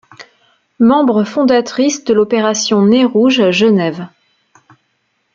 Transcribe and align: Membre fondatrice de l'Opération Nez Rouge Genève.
Membre 0.79 1.23
fondatrice 1.25 2.03
de 2.05 2.13
l'Opération 2.15 2.81
Nez 2.81 3.05
Rouge 3.05 3.51
Genève. 3.51 4.07